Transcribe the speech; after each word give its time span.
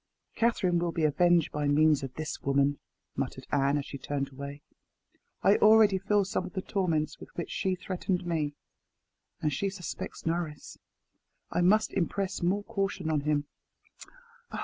"Catherine 0.33 0.79
will 0.79 0.91
be 0.91 1.03
avenged 1.03 1.51
by 1.51 1.67
means 1.67 2.01
of 2.01 2.15
this 2.15 2.41
woman," 2.41 2.79
muttered 3.15 3.45
Anne 3.51 3.77
as 3.77 3.85
she 3.85 3.99
turned 3.99 4.31
away. 4.33 4.63
"I 5.43 5.57
already 5.57 5.99
feel 5.99 6.25
some 6.25 6.43
of 6.43 6.53
the 6.53 6.61
torments 6.63 7.19
with 7.19 7.29
which 7.35 7.51
she 7.51 7.75
threatened 7.75 8.25
me. 8.25 8.55
And 9.43 9.53
she 9.53 9.69
suspects 9.69 10.25
Norris. 10.25 10.79
I 11.51 11.61
must 11.61 11.93
impress 11.93 12.41
more 12.41 12.63
caution 12.63 13.11
on 13.11 13.19
him. 13.21 13.45